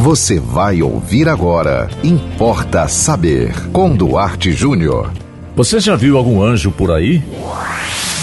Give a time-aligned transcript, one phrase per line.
[0.00, 1.86] Você vai ouvir agora.
[2.02, 3.52] Importa saber.
[3.70, 5.12] Com Duarte Júnior.
[5.54, 7.22] Você já viu algum anjo por aí?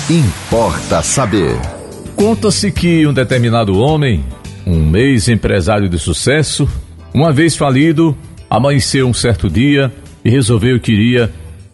[0.10, 1.56] Importa saber.
[2.16, 4.26] Conta-se que um determinado homem,
[4.66, 6.68] um ex-empresário de sucesso,
[7.14, 8.18] uma vez falido,
[8.50, 9.94] amanheceu um certo dia
[10.26, 11.32] e resolveu que iria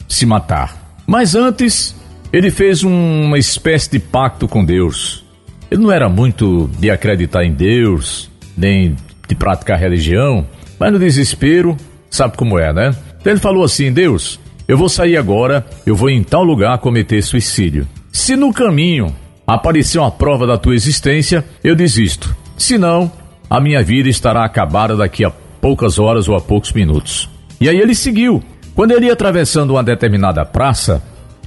[0.09, 0.97] se matar.
[1.07, 1.95] Mas antes,
[2.33, 5.23] ele fez uma espécie de pacto com Deus.
[5.71, 8.97] Ele não era muito de acreditar em Deus, nem
[9.27, 10.45] de praticar religião,
[10.79, 11.77] mas no desespero,
[12.09, 12.95] sabe como é, né?
[13.19, 17.21] Então ele falou assim: Deus, eu vou sair agora, eu vou em tal lugar cometer
[17.21, 17.87] suicídio.
[18.11, 19.13] Se no caminho
[19.45, 22.35] aparecer uma prova da tua existência, eu desisto.
[22.57, 23.11] Se não,
[23.49, 27.29] a minha vida estará acabada daqui a poucas horas ou a poucos minutos.
[27.59, 28.43] E aí ele seguiu.
[28.75, 31.03] Quando ele ia atravessando uma determinada praça,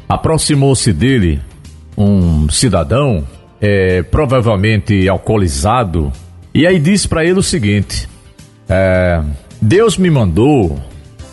[0.09, 1.40] aproximou-se dele
[1.96, 3.27] um cidadão,
[3.60, 6.12] é, provavelmente alcoolizado,
[6.56, 8.09] e aí disse para ele o seguinte:
[8.66, 9.23] é,
[9.60, 10.82] Deus me mandou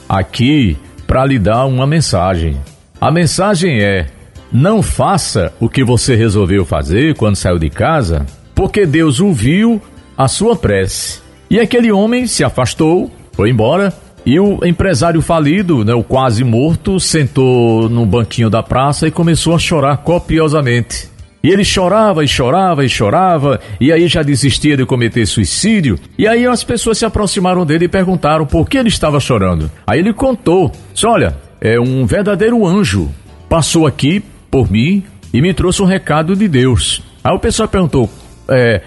[0.08, 2.58] aqui para lhe dar uma mensagem.
[3.00, 4.08] A mensagem é:
[4.52, 9.82] não faça o que você resolveu fazer quando saiu de casa, porque Deus ouviu
[10.18, 11.22] a sua prece.
[11.50, 13.94] E aquele homem se afastou, foi embora,
[14.26, 19.56] e o empresário falido, né, o quase morto, sentou no banquinho da praça e começou
[19.56, 21.13] a chorar copiosamente.
[21.44, 26.00] E ele chorava e chorava e chorava, e aí já desistia de cometer suicídio.
[26.18, 29.70] E aí as pessoas se aproximaram dele e perguntaram por que ele estava chorando.
[29.86, 33.12] Aí ele contou: disse, Olha, é um verdadeiro anjo.
[33.50, 37.04] Passou aqui por mim e me trouxe um recado de Deus.
[37.22, 38.10] Aí o pessoal perguntou:
[38.48, 38.82] é,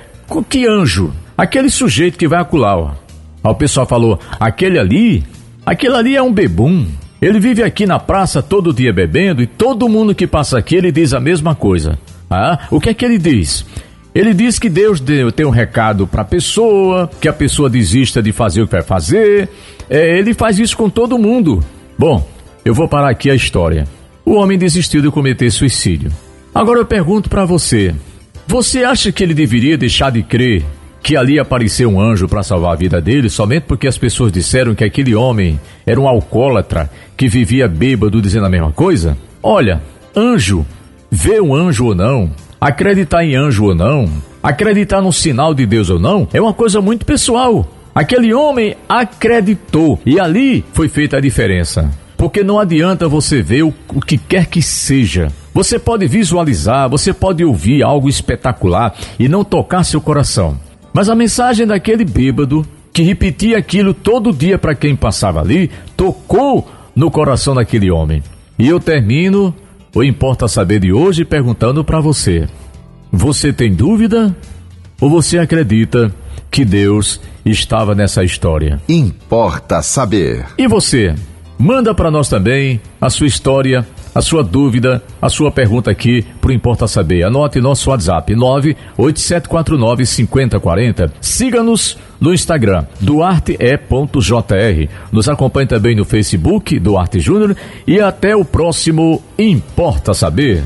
[0.48, 1.13] que anjo?
[1.37, 2.79] Aquele sujeito que vai acular.
[2.79, 2.91] Ó.
[3.45, 5.25] Aí o pessoal falou: aquele ali,
[5.67, 6.87] aquele ali é um bebum.
[7.20, 10.91] Ele vive aqui na praça todo dia bebendo e todo mundo que passa aqui ele
[10.91, 11.98] diz a mesma coisa.
[12.31, 13.65] Ah, o que é que ele diz?
[14.15, 18.23] Ele diz que Deus deu, tem um recado para a pessoa, que a pessoa desista
[18.23, 19.49] de fazer o que vai fazer.
[19.91, 21.63] É, ele faz isso com todo mundo.
[21.99, 22.27] Bom,
[22.65, 23.87] eu vou parar aqui a história.
[24.25, 26.11] O homem desistiu de cometer suicídio.
[26.55, 27.95] Agora eu pergunto para você:
[28.47, 30.65] você acha que ele deveria deixar de crer
[31.03, 34.75] que ali apareceu um anjo para salvar a vida dele somente porque as pessoas disseram
[34.75, 39.17] que aquele homem era um alcoólatra que vivia bêbado dizendo a mesma coisa?
[39.42, 39.81] Olha,
[40.17, 40.67] anjo
[41.11, 42.30] ver um anjo ou não,
[42.61, 44.08] acreditar em anjo ou não,
[44.42, 47.67] acreditar no sinal de Deus ou não, é uma coisa muito pessoal.
[47.94, 51.90] Aquele homem acreditou e ali foi feita a diferença.
[52.17, 55.28] Porque não adianta você ver o, o que quer que seja.
[55.52, 60.58] Você pode visualizar, você pode ouvir algo espetacular e não tocar seu coração.
[60.92, 66.67] Mas a mensagem daquele bêbado que repetia aquilo todo dia para quem passava ali tocou
[66.94, 68.23] no coração daquele homem.
[68.58, 69.55] E eu termino
[69.95, 72.48] o Importa Saber de hoje perguntando para você:
[73.11, 74.35] você tem dúvida
[75.01, 76.14] ou você acredita
[76.51, 78.80] que Deus estava nessa história?
[78.89, 80.47] Importa Saber.
[80.58, 81.14] E você?
[81.58, 83.86] Manda para nós também a sua história,
[84.17, 87.23] a sua dúvida, a sua pergunta aqui pro Importa Saber.
[87.23, 91.13] Anote nosso WhatsApp 98749 5040.
[91.21, 94.89] Siga-nos no Instagram, duarte.jr.
[95.13, 97.55] Nos acompanhe também no Facebook, Duarte Júnior.
[97.87, 100.63] E até o próximo Importa Saber.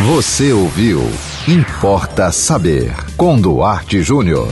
[0.00, 1.00] Você ouviu
[1.46, 4.48] Importa Saber com Duarte Júnior.